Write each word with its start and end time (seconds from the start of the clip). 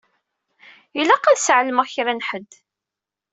Ilaq 0.99 1.23
ad 1.27 1.39
sɛelmeɣ 1.39 1.85
kra 1.93 2.13
n 2.13 2.25
ḥedd. 2.29 2.51